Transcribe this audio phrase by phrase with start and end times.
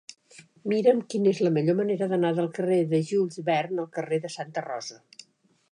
[0.71, 4.35] Mira'm quina és la millor manera d'anar del carrer de Jules Verne al carrer de
[4.39, 4.99] Santa Rosa.